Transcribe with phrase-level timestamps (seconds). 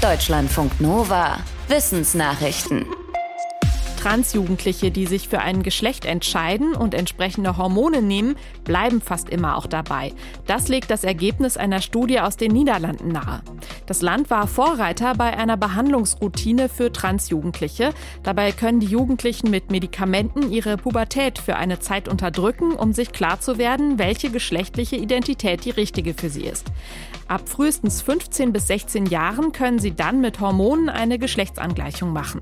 [0.00, 1.40] Deutschlandfunk Nova.
[1.68, 2.86] Wissensnachrichten.
[4.00, 9.66] Transjugendliche, die sich für ein Geschlecht entscheiden und entsprechende Hormone nehmen, bleiben fast immer auch
[9.66, 10.14] dabei.
[10.46, 13.42] Das legt das Ergebnis einer Studie aus den Niederlanden nahe.
[13.90, 17.92] Das Land war Vorreiter bei einer Behandlungsroutine für Transjugendliche.
[18.22, 23.40] Dabei können die Jugendlichen mit Medikamenten ihre Pubertät für eine Zeit unterdrücken, um sich klar
[23.40, 26.68] zu werden, welche geschlechtliche Identität die richtige für sie ist.
[27.26, 32.40] Ab frühestens 15 bis 16 Jahren können sie dann mit Hormonen eine Geschlechtsangleichung machen.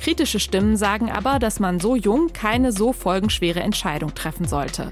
[0.00, 4.90] Kritische Stimmen sagen aber, dass man so jung keine so folgenschwere Entscheidung treffen sollte.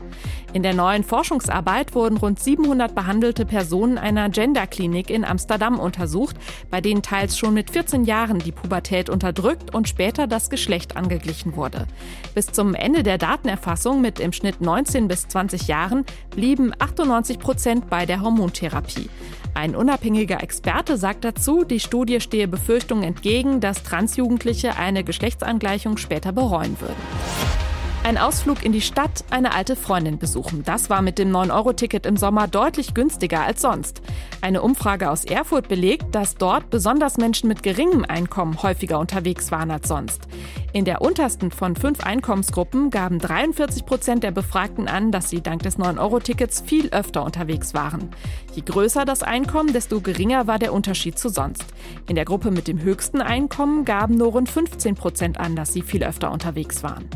[0.57, 6.35] In der neuen Forschungsarbeit wurden rund 700 behandelte Personen einer Genderklinik in Amsterdam untersucht,
[6.71, 11.57] bei denen teils schon mit 14 Jahren die Pubertät unterdrückt und später das Geschlecht angeglichen
[11.57, 11.87] wurde.
[12.35, 17.91] Bis zum Ende der Datenerfassung mit im Schnitt 19 bis 20 Jahren blieben 98 Prozent
[17.91, 19.11] bei der Hormontherapie.
[19.53, 26.33] Ein unabhängiger Experte sagt dazu, die Studie stehe Befürchtungen entgegen, dass Transjugendliche eine Geschlechtsangleichung später
[26.33, 27.66] bereuen würden.
[28.07, 30.63] Ein Ausflug in die Stadt, eine alte Freundin besuchen.
[30.63, 34.01] Das war mit dem 9-Euro-Ticket im Sommer deutlich günstiger als sonst.
[34.41, 39.73] Eine Umfrage aus Erfurt belegt, dass dort besonders Menschen mit geringem Einkommen häufiger unterwegs waren
[39.73, 40.29] als sonst.
[40.73, 45.65] In der untersten von fünf Einkommensgruppen gaben 43 Prozent der Befragten an, dass sie dank
[45.65, 48.11] des 9-Euro-Tickets viel öfter unterwegs waren.
[48.55, 51.65] Je größer das Einkommen, desto geringer war der Unterschied zu sonst.
[52.09, 55.83] In der Gruppe mit dem höchsten Einkommen gaben nur rund 15 Prozent an, dass sie
[55.83, 57.11] viel öfter unterwegs waren.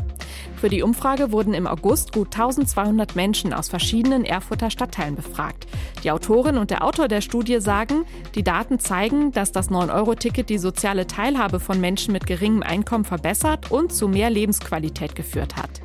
[0.61, 5.65] Für die Umfrage wurden im August gut 1200 Menschen aus verschiedenen Erfurter Stadtteilen befragt.
[6.03, 10.59] Die Autorin und der Autor der Studie sagen, die Daten zeigen, dass das 9-Euro-Ticket die
[10.59, 15.81] soziale Teilhabe von Menschen mit geringem Einkommen verbessert und zu mehr Lebensqualität geführt hat.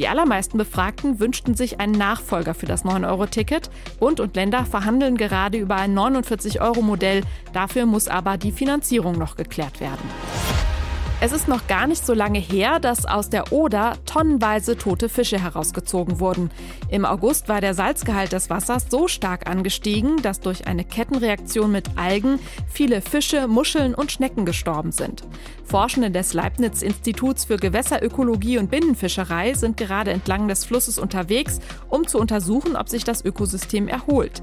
[0.00, 3.70] Die allermeisten Befragten wünschten sich einen Nachfolger für das 9-Euro-Ticket.
[4.00, 7.22] Bund und Länder verhandeln gerade über ein 49-Euro-Modell.
[7.52, 10.02] Dafür muss aber die Finanzierung noch geklärt werden.
[11.22, 15.38] Es ist noch gar nicht so lange her, dass aus der Oder tonnenweise tote Fische
[15.38, 16.50] herausgezogen wurden.
[16.88, 21.98] Im August war der Salzgehalt des Wassers so stark angestiegen, dass durch eine Kettenreaktion mit
[21.98, 25.22] Algen viele Fische, Muscheln und Schnecken gestorben sind.
[25.62, 31.60] Forschende des Leibniz-Instituts für Gewässerökologie und Binnenfischerei sind gerade entlang des Flusses unterwegs,
[31.90, 34.42] um zu untersuchen, ob sich das Ökosystem erholt.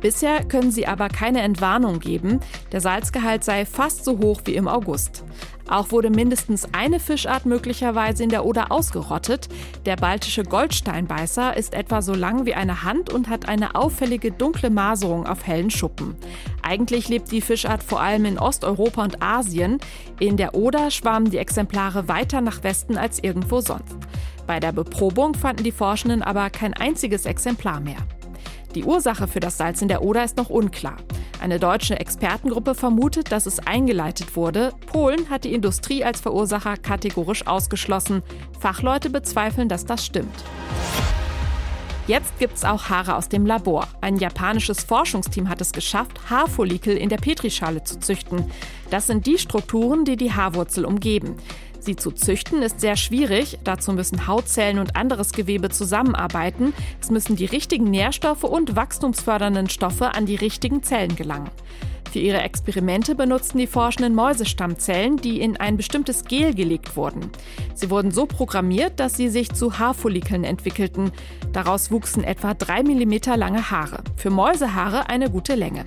[0.00, 2.40] Bisher können sie aber keine Entwarnung geben.
[2.72, 5.24] Der Salzgehalt sei fast so hoch wie im August.
[5.68, 9.48] Auch wurde mindestens eine Fischart möglicherweise in der Oder ausgerottet.
[9.84, 14.70] Der baltische Goldsteinbeißer ist etwa so lang wie eine Hand und hat eine auffällige dunkle
[14.70, 16.16] Maserung auf hellen Schuppen.
[16.62, 19.78] Eigentlich lebt die Fischart vor allem in Osteuropa und Asien.
[20.18, 23.96] In der Oder schwammen die Exemplare weiter nach Westen als irgendwo sonst.
[24.46, 27.98] Bei der Beprobung fanden die Forschenden aber kein einziges Exemplar mehr.
[28.74, 30.96] Die Ursache für das Salz in der Oder ist noch unklar.
[31.40, 34.72] Eine deutsche Expertengruppe vermutet, dass es eingeleitet wurde.
[34.86, 38.22] Polen hat die Industrie als Verursacher kategorisch ausgeschlossen.
[38.60, 40.44] Fachleute bezweifeln, dass das stimmt.
[42.08, 43.86] Jetzt gibt es auch Haare aus dem Labor.
[44.00, 48.50] Ein japanisches Forschungsteam hat es geschafft, Haarfollikel in der Petrischale zu züchten.
[48.88, 51.36] Das sind die Strukturen, die die Haarwurzel umgeben.
[51.80, 53.58] Sie zu züchten ist sehr schwierig.
[53.64, 56.74] Dazu müssen Hautzellen und anderes Gewebe zusammenarbeiten.
[57.00, 61.50] Es müssen die richtigen Nährstoffe und wachstumsfördernden Stoffe an die richtigen Zellen gelangen.
[62.10, 67.30] Für ihre Experimente benutzten die Forschenden Mäusestammzellen, die in ein bestimmtes Gel gelegt wurden.
[67.74, 71.12] Sie wurden so programmiert, dass sie sich zu Haarfollikeln entwickelten.
[71.52, 74.02] Daraus wuchsen etwa drei Millimeter lange Haare.
[74.16, 75.84] Für Mäusehaare eine gute Länge.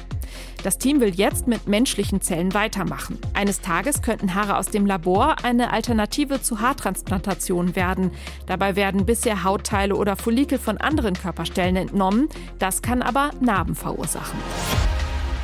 [0.63, 3.17] Das Team will jetzt mit menschlichen Zellen weitermachen.
[3.33, 8.11] Eines Tages könnten Haare aus dem Labor eine Alternative zu Haartransplantation werden.
[8.45, 12.29] Dabei werden bisher Hautteile oder Follikel von anderen Körperstellen entnommen.
[12.59, 14.39] Das kann aber Narben verursachen.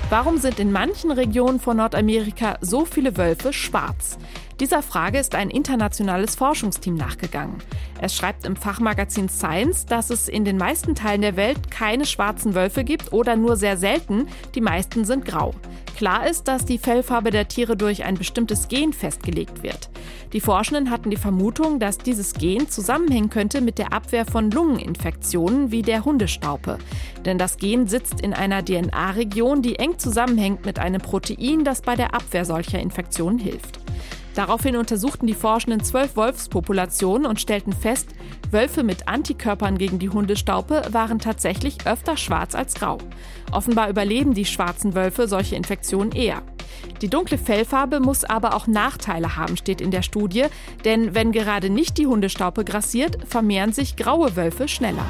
[0.09, 4.18] Warum sind in manchen Regionen von Nordamerika so viele Wölfe schwarz?
[4.59, 7.57] Dieser Frage ist ein internationales Forschungsteam nachgegangen.
[8.01, 12.56] Es schreibt im Fachmagazin Science, dass es in den meisten Teilen der Welt keine schwarzen
[12.56, 15.53] Wölfe gibt oder nur sehr selten, die meisten sind grau.
[15.96, 19.90] Klar ist, dass die Fellfarbe der Tiere durch ein bestimmtes Gen festgelegt wird.
[20.34, 25.72] Die Forschenden hatten die Vermutung, dass dieses Gen zusammenhängen könnte mit der Abwehr von Lungeninfektionen
[25.72, 26.79] wie der Hundestaupe.
[27.26, 31.96] Denn das Gen sitzt in einer DNA-Region, die eng zusammenhängt mit einem Protein, das bei
[31.96, 33.79] der Abwehr solcher Infektionen hilft.
[34.37, 38.09] Daraufhin untersuchten die Forschenden zwölf Wolfspopulationen und stellten fest,
[38.51, 42.99] Wölfe mit Antikörpern gegen die Hundestaupe waren tatsächlich öfter schwarz als grau.
[43.51, 46.43] Offenbar überleben die schwarzen Wölfe solche Infektionen eher.
[47.01, 50.45] Die dunkle Fellfarbe muss aber auch Nachteile haben, steht in der Studie,
[50.85, 55.05] denn wenn gerade nicht die Hundestaupe grassiert, vermehren sich graue Wölfe schneller.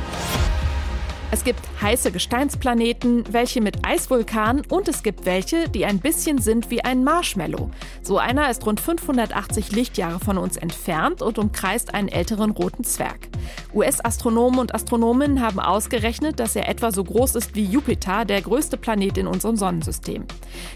[1.29, 6.71] Es gibt heiße Gesteinsplaneten, welche mit Eisvulkanen und es gibt welche, die ein bisschen sind
[6.71, 7.69] wie ein Marshmallow.
[8.01, 13.27] So einer ist rund 580 Lichtjahre von uns entfernt und umkreist einen älteren roten Zwerg.
[13.73, 18.77] US-Astronomen und Astronominnen haben ausgerechnet, dass er etwa so groß ist wie Jupiter, der größte
[18.77, 20.23] Planet in unserem Sonnensystem.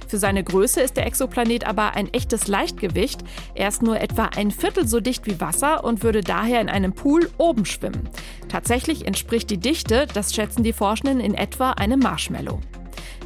[0.10, 3.22] Für seine Größe ist der Exoplanet aber ein echtes Leichtgewicht.
[3.56, 6.92] Er ist nur etwa ein Viertel so dicht wie Wasser und würde daher in einem
[6.92, 8.10] Pool oben schwimmen.
[8.50, 12.60] Tatsächlich entspricht die Dichte, das schätzen die Forschenden, in etwa einem Marshmallow.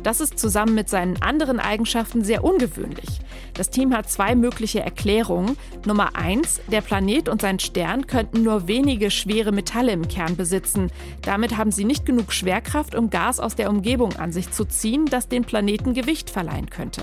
[0.06, 3.22] Das ist zusammen mit seinen anderen Eigenschaften sehr ungewöhnlich.
[3.56, 5.58] Das Team hat zwei mögliche Erklärungen.
[5.84, 10.92] Nummer eins: Der Planet und sein Stern könnten nur wenige schwere Metalle im Kern besitzen.
[11.24, 15.08] Damit haben sie nicht genug Schwerkraft, um Gas aus der Umgebung an sich zu ziehen,
[15.08, 17.02] das den Planeten Gewicht verleihen könnte.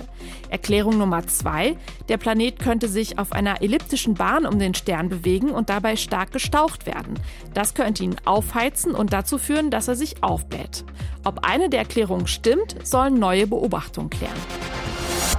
[0.49, 1.77] Erklärung Nummer zwei:
[2.09, 6.31] Der Planet könnte sich auf einer elliptischen Bahn um den Stern bewegen und dabei stark
[6.31, 7.19] gestaucht werden.
[7.53, 10.85] Das könnte ihn aufheizen und dazu führen, dass er sich aufbläht.
[11.25, 14.41] Ob eine der Erklärungen stimmt, sollen neue Beobachtungen klären.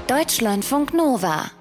[0.08, 1.52] Deutschlandfunk Nova